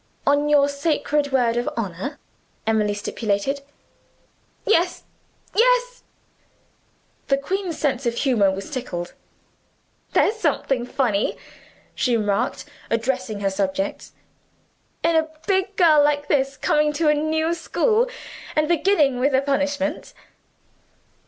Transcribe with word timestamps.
"On 0.25 0.49
your 0.49 0.67
sacred 0.67 1.31
word 1.31 1.57
of 1.57 1.69
honor?" 1.77 2.17
Emily 2.65 2.95
stipulated. 2.95 3.61
"Yes 4.65 5.03
yes." 5.53 6.01
The 7.27 7.37
queen's 7.37 7.77
sense 7.77 8.07
of 8.07 8.15
humor 8.15 8.49
was 8.49 8.71
tickled. 8.71 9.13
"There's 10.13 10.37
something 10.37 10.87
funny," 10.87 11.37
she 11.93 12.17
remarked, 12.17 12.65
addressing 12.89 13.41
her 13.41 13.51
subjects, 13.51 14.13
"in 15.03 15.15
a 15.15 15.27
big 15.45 15.75
girl 15.75 16.01
like 16.03 16.27
this 16.27 16.57
coming 16.57 16.93
to 16.93 17.07
a 17.09 17.13
new 17.13 17.53
school 17.53 18.09
and 18.55 18.67
beginning 18.67 19.19
with 19.19 19.35
a 19.35 19.41
punishment. 19.43 20.15